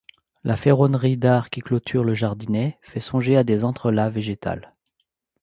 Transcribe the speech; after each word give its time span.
La 0.43 0.55
ferronnerie 0.55 1.15
d'art 1.15 1.51
qui 1.51 1.61
clôture 1.61 2.03
le 2.03 2.15
jardinet 2.15 2.79
fait 2.81 2.99
songer 2.99 3.37
à 3.37 3.41
un 3.47 3.61
entrelacs 3.63 4.11
végétal. 4.11 4.73